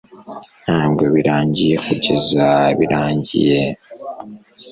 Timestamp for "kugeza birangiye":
1.85-3.61